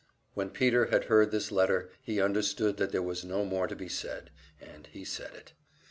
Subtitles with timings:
[0.33, 3.87] When Peter had heard this letter, he understood that there was no more to be
[3.87, 5.53] said, and he said it.